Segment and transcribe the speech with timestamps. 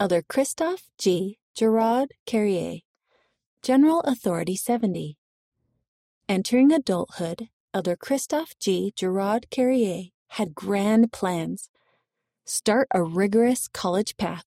[0.00, 1.38] Elder Christophe G.
[1.54, 2.80] Gerard Carrier,
[3.62, 5.16] General Authority 70.
[6.28, 8.92] Entering adulthood, Elder Christophe G.
[8.98, 11.70] Giraud-Carrier had grand plans.
[12.44, 14.42] Start a rigorous college path,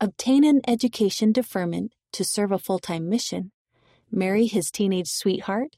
[0.00, 3.52] obtain an education deferment to serve a full time mission,
[4.10, 5.76] marry his teenage sweetheart,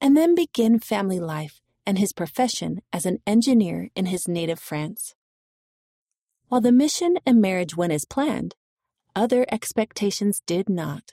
[0.00, 5.16] and then begin family life and his profession as an engineer in his native France.
[6.46, 8.54] While the mission and marriage went as planned,
[9.14, 11.12] other expectations did not.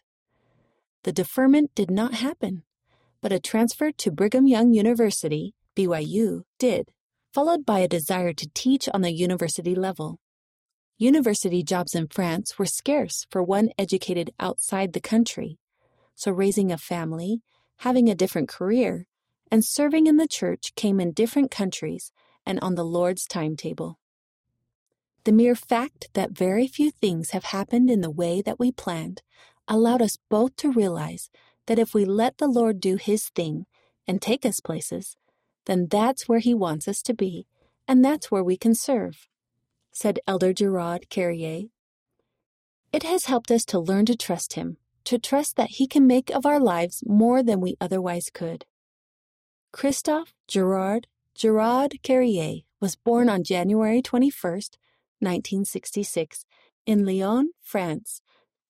[1.03, 2.63] The deferment did not happen,
[3.21, 6.91] but a transfer to Brigham Young University, BYU, did,
[7.33, 10.19] followed by a desire to teach on the university level.
[10.97, 15.59] University jobs in France were scarce for one educated outside the country,
[16.15, 17.41] so raising a family,
[17.77, 19.05] having a different career,
[19.51, 22.11] and serving in the church came in different countries
[22.45, 23.99] and on the Lord's timetable.
[25.27, 29.23] The mere fact that very few things have happened in the way that we planned
[29.67, 31.29] allowed us both to realize
[31.65, 33.65] that if we let the Lord do His thing
[34.07, 35.17] and take us places,
[35.65, 37.45] then that's where He wants us to be,
[37.89, 39.27] and that's where we can serve,
[39.91, 41.63] said Elder Giraud-Carrier.
[42.93, 46.29] It has helped us to learn to trust Him, to trust that He can make
[46.29, 48.63] of our lives more than we otherwise could.
[49.73, 54.77] Christophe Gerard Giraud-Carrier was born on January 21st,
[55.19, 56.45] 1966,
[56.85, 58.21] in Lyon, France,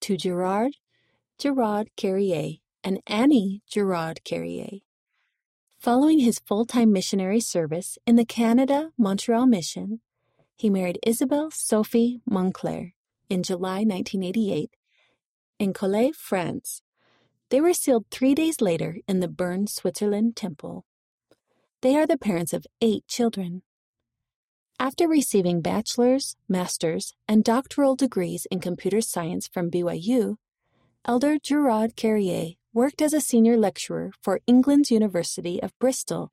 [0.02, 0.73] to Gerard
[1.39, 4.80] Giraud-Carrier and Annie Giraud-Carrier.
[5.78, 10.02] Following his full time missionary service in the Canada Montreal Mission,
[10.56, 12.95] he married Isabelle Sophie Monclair
[13.30, 14.72] in July 1988
[15.59, 16.82] in Collet, France.
[17.50, 20.86] They were sealed three days later in the Bern, Switzerland temple.
[21.82, 23.61] They are the parents of eight children.
[24.80, 30.36] After receiving bachelor's, master's, and doctoral degrees in computer science from BYU,
[31.03, 36.32] Elder Giraud-Carrier worked as a senior lecturer for England's University of Bristol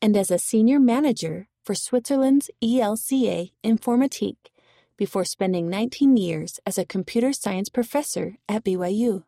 [0.00, 4.52] and as a senior manager for Switzerland's ELCA Informatique
[4.96, 9.24] before spending 19 years as a computer science professor at BYU.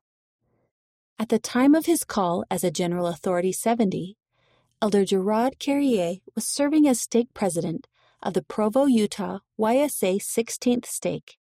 [1.18, 4.16] At the time of his call as a General Authority 70,
[4.80, 7.88] Elder Giraud-Carrier was serving as stake president
[8.26, 11.37] of the Provo, Utah YSA 16th stake.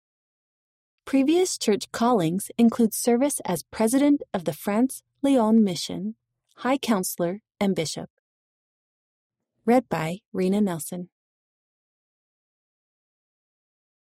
[1.07, 6.17] Previous church callings include service as president of the France Lyon Mission,
[6.57, 8.11] high counselor, and bishop.
[9.65, 11.09] Read by Rena Nelson.